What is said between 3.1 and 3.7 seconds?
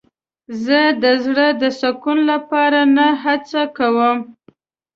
هڅه